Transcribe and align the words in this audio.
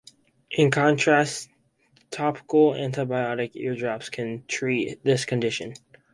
In 0.49 0.71
contrast, 0.71 1.47
topical 2.09 2.71
antibiotic 2.71 3.55
eardrops 3.55 4.09
can 4.09 4.43
treat 4.47 4.99
this 5.03 5.25
condition. 5.25 5.75